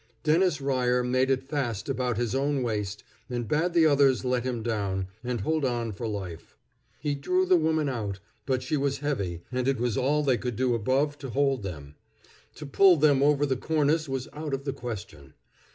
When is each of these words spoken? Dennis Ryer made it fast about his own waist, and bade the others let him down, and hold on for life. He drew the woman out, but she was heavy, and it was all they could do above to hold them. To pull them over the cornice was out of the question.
Dennis 0.23 0.59
Ryer 0.59 1.03
made 1.03 1.29
it 1.29 1.43
fast 1.43 1.87
about 1.87 2.17
his 2.17 2.33
own 2.33 2.63
waist, 2.63 3.03
and 3.29 3.47
bade 3.47 3.73
the 3.73 3.85
others 3.85 4.25
let 4.25 4.43
him 4.43 4.63
down, 4.63 5.05
and 5.23 5.41
hold 5.41 5.63
on 5.63 5.91
for 5.91 6.07
life. 6.07 6.57
He 6.99 7.13
drew 7.13 7.45
the 7.45 7.55
woman 7.55 7.87
out, 7.87 8.19
but 8.47 8.63
she 8.63 8.77
was 8.77 8.97
heavy, 9.05 9.43
and 9.51 9.67
it 9.67 9.79
was 9.79 9.97
all 9.99 10.23
they 10.23 10.39
could 10.39 10.55
do 10.55 10.73
above 10.73 11.19
to 11.19 11.29
hold 11.29 11.61
them. 11.61 11.93
To 12.55 12.65
pull 12.65 12.97
them 12.97 13.21
over 13.21 13.45
the 13.45 13.55
cornice 13.55 14.09
was 14.09 14.27
out 14.33 14.55
of 14.55 14.65
the 14.65 14.73
question. 14.73 15.35